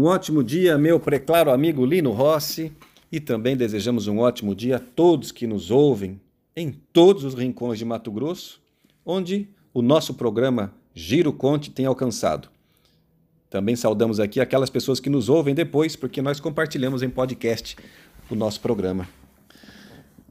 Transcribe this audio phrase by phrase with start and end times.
[0.00, 2.72] Um ótimo dia, meu preclaro amigo Lino Rossi,
[3.12, 6.18] e também desejamos um ótimo dia a todos que nos ouvem
[6.56, 8.62] em todos os rincões de Mato Grosso,
[9.04, 12.48] onde o nosso programa Giro Conte tem alcançado.
[13.50, 17.76] Também saudamos aqui aquelas pessoas que nos ouvem depois, porque nós compartilhamos em podcast
[18.30, 19.06] o nosso programa.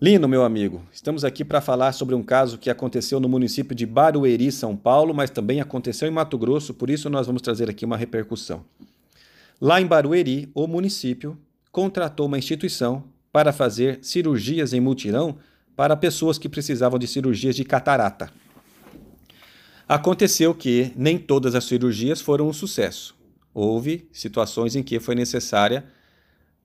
[0.00, 3.84] Lino, meu amigo, estamos aqui para falar sobre um caso que aconteceu no município de
[3.84, 7.84] Barueri, São Paulo, mas também aconteceu em Mato Grosso, por isso nós vamos trazer aqui
[7.84, 8.64] uma repercussão.
[9.60, 11.36] Lá em Barueri, o município
[11.72, 15.38] contratou uma instituição para fazer cirurgias em mutirão
[15.74, 18.32] para pessoas que precisavam de cirurgias de catarata.
[19.88, 23.16] Aconteceu que nem todas as cirurgias foram um sucesso.
[23.52, 25.86] Houve situações em que foi necessária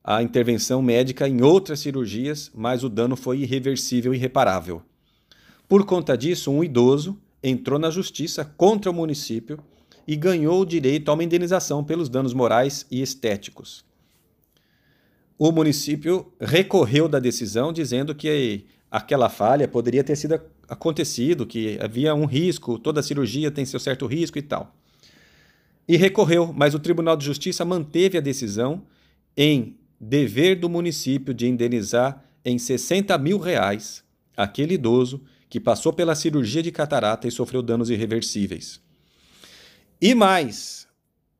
[0.03, 4.83] a intervenção médica em outras cirurgias, mas o dano foi irreversível e irreparável.
[5.67, 9.57] Por conta disso, um idoso entrou na justiça contra o município
[10.07, 13.85] e ganhou o direito a uma indenização pelos danos morais e estéticos.
[15.37, 22.13] O município recorreu da decisão dizendo que aquela falha poderia ter sido acontecido, que havia
[22.13, 24.75] um risco, toda cirurgia tem seu certo risco e tal.
[25.87, 28.83] E recorreu, mas o Tribunal de Justiça manteve a decisão
[29.35, 34.03] em dever do município de indenizar em 60 mil reais
[34.35, 38.81] aquele idoso que passou pela cirurgia de catarata e sofreu danos irreversíveis.
[40.05, 40.85] E mais,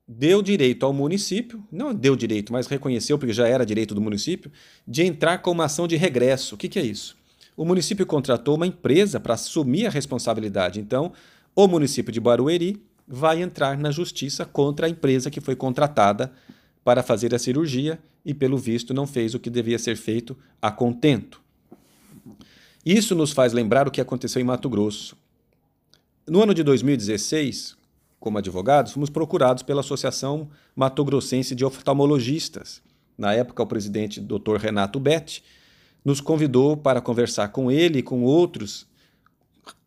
[0.08, 4.50] deu direito ao município, não deu direito, mas reconheceu, porque já era direito do município,
[4.88, 6.56] de entrar com uma ação de regresso.
[6.56, 7.17] O que, que é isso?
[7.58, 10.80] O município contratou uma empresa para assumir a responsabilidade.
[10.80, 11.11] Então,
[11.53, 16.31] o município de Barueri vai entrar na justiça contra a empresa que foi contratada
[16.86, 20.72] para fazer a cirurgia e, pelo visto, não fez o que devia ser feito a
[20.72, 21.41] contento.
[22.86, 25.17] Isso nos faz lembrar o que aconteceu em Mato Grosso.
[26.25, 27.82] No ano de 2016,
[28.23, 32.81] como advogados, fomos procurados pela Associação Mato Grossense de Oftalmologistas.
[33.17, 34.56] Na época, o presidente Dr.
[34.59, 35.44] Renato Betti
[36.06, 38.88] nos convidou para conversar com ele e com outros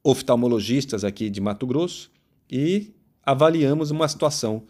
[0.04, 2.10] oftalmologistas aqui de Mato Grosso
[2.52, 2.92] e
[3.24, 4.64] avaliamos uma situação.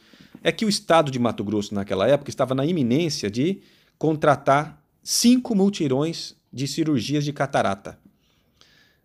[0.44, 3.62] É que o estado de Mato Grosso, naquela época, estava na iminência de
[3.98, 7.98] contratar cinco multirões de cirurgias de catarata.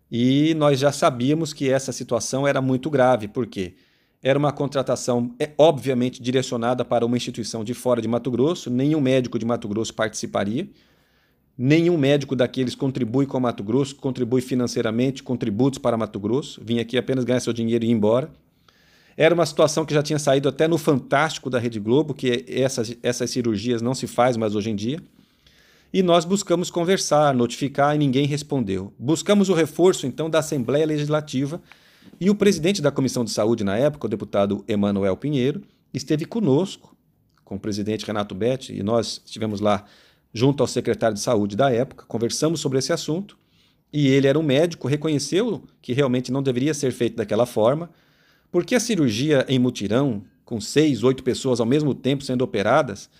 [0.08, 3.76] E nós já sabíamos que essa situação era muito grave, porque quê?
[4.22, 9.00] Era uma contratação, é, obviamente, direcionada para uma instituição de fora de Mato Grosso, nenhum
[9.00, 10.68] médico de Mato Grosso participaria,
[11.58, 16.96] nenhum médico daqueles contribui com Mato Grosso, contribui financeiramente, contributos para Mato Grosso, vinha aqui
[16.96, 18.30] apenas ganhar seu dinheiro e ir embora.
[19.16, 22.96] Era uma situação que já tinha saído até no Fantástico da Rede Globo, que essas,
[23.02, 25.00] essas cirurgias não se faz mais hoje em dia.
[25.92, 28.94] E nós buscamos conversar, notificar e ninguém respondeu.
[28.98, 31.60] Buscamos o reforço, então, da Assembleia Legislativa
[32.20, 36.96] e o presidente da Comissão de Saúde na época, o deputado Emanuel Pinheiro, esteve conosco,
[37.44, 39.84] com o presidente Renato Betti, e nós estivemos lá
[40.32, 43.36] junto ao secretário de Saúde da época, conversamos sobre esse assunto,
[43.92, 47.90] e ele era um médico, reconheceu que realmente não deveria ser feito daquela forma,
[48.50, 53.10] porque a cirurgia em mutirão, com seis, oito pessoas ao mesmo tempo sendo operadas,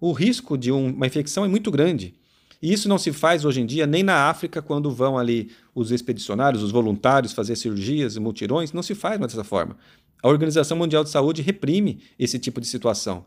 [0.00, 2.14] o risco de uma infecção é muito grande.
[2.62, 5.90] E isso não se faz hoje em dia nem na África, quando vão ali os
[5.90, 9.76] expedicionários, os voluntários fazer cirurgias, mutirões, não se faz mais dessa forma.
[10.22, 13.24] A Organização Mundial de Saúde reprime esse tipo de situação.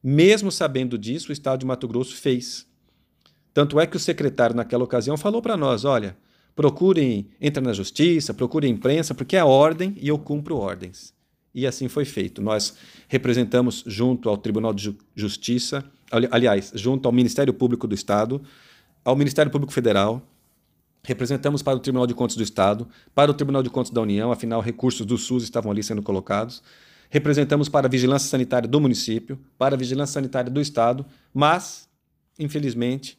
[0.00, 2.64] Mesmo sabendo disso, o Estado de Mato Grosso fez.
[3.52, 6.16] Tanto é que o secretário, naquela ocasião, falou para nós: olha,
[6.54, 11.12] procurem, entra na justiça, procurem imprensa, porque é ordem e eu cumpro ordens.
[11.52, 12.40] E assim foi feito.
[12.40, 12.76] Nós
[13.08, 15.84] representamos junto ao Tribunal de Justiça,
[16.30, 18.42] aliás, junto ao Ministério Público do Estado,
[19.06, 20.20] ao Ministério Público Federal,
[21.04, 24.32] representamos para o Tribunal de Contas do Estado, para o Tribunal de Contas da União,
[24.32, 26.60] afinal, recursos do SUS estavam ali sendo colocados.
[27.08, 31.88] Representamos para a Vigilância Sanitária do município, para a Vigilância Sanitária do Estado, mas,
[32.36, 33.16] infelizmente,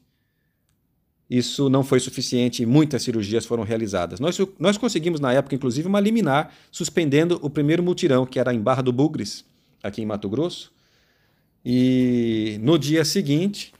[1.29, 4.19] isso não foi suficiente e muitas cirurgias foram realizadas.
[4.19, 8.59] Nós, nós conseguimos, na época, inclusive, uma liminar suspendendo o primeiro mutirão, que era em
[8.59, 9.45] Barra do Bugres,
[9.81, 10.69] aqui em Mato Grosso.
[11.63, 13.73] E no dia seguinte,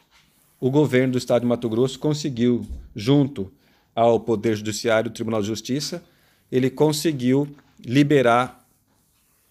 [0.60, 2.66] o governo do estado de Mato Grosso conseguiu,
[2.96, 3.52] junto
[3.96, 6.04] ao Poder Judiciário, Tribunal de Justiça,
[6.52, 7.48] ele conseguiu
[7.84, 8.66] liberar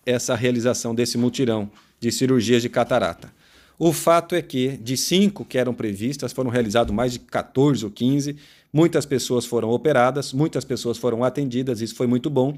[0.05, 1.71] essa realização desse mutirão
[2.01, 3.33] de cirurgias de catarata.
[3.79, 7.91] O fato é que, de cinco que eram previstas, foram realizados mais de 14 ou
[7.91, 8.37] 15.
[8.73, 12.57] Muitas pessoas foram operadas, muitas pessoas foram atendidas, isso foi muito bom.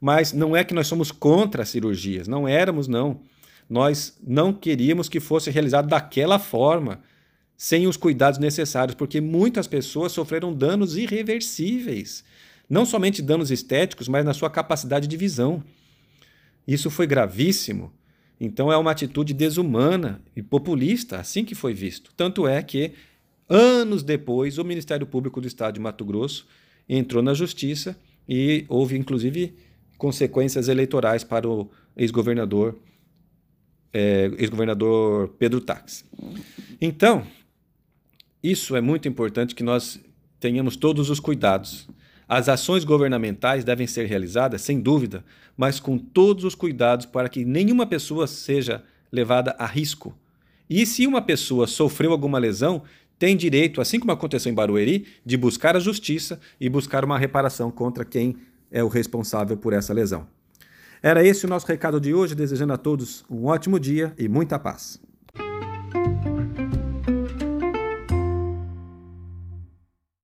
[0.00, 3.20] Mas não é que nós somos contra as cirurgias, não éramos, não.
[3.68, 7.00] Nós não queríamos que fosse realizado daquela forma
[7.58, 12.22] sem os cuidados necessários, porque muitas pessoas sofreram danos irreversíveis,
[12.70, 15.62] não somente danos estéticos, mas na sua capacidade de visão.
[16.64, 17.92] Isso foi gravíssimo.
[18.40, 22.12] Então é uma atitude desumana e populista, assim que foi visto.
[22.16, 22.92] Tanto é que,
[23.48, 26.46] anos depois, o Ministério Público do Estado de Mato Grosso
[26.88, 29.56] entrou na justiça e houve, inclusive,
[29.96, 32.78] consequências eleitorais para o ex-governador
[33.92, 36.04] é, ex-governador Pedro Tax.
[36.80, 37.26] Então,
[38.42, 40.00] isso é muito importante que nós
[40.38, 41.88] tenhamos todos os cuidados.
[42.28, 45.24] As ações governamentais devem ser realizadas, sem dúvida,
[45.56, 50.14] mas com todos os cuidados para que nenhuma pessoa seja levada a risco.
[50.68, 52.82] E se uma pessoa sofreu alguma lesão,
[53.18, 57.70] tem direito, assim como aconteceu em Barueri, de buscar a justiça e buscar uma reparação
[57.70, 58.36] contra quem
[58.70, 60.26] é o responsável por essa lesão.
[61.02, 64.58] Era esse o nosso recado de hoje, desejando a todos um ótimo dia e muita
[64.58, 65.00] paz.